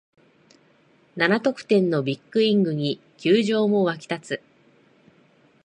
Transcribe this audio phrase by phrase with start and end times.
[1.15, 4.43] 七得点のビッグイニングに球場も沸き立つ